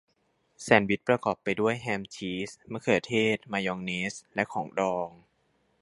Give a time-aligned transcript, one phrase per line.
[0.61, 5.09] แซนด์วิชประกอบไปด้วยแฮมชีสมะเขือเทศมายองเนสและของดอง